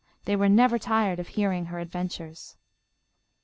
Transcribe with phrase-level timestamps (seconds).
[0.25, 2.55] They were never tired of hearing of her adventures.